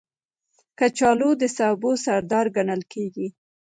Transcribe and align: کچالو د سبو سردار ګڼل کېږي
کچالو 0.79 1.29
د 1.41 1.43
سبو 1.57 1.91
سردار 2.05 2.45
ګڼل 2.55 2.81
کېږي 2.93 3.27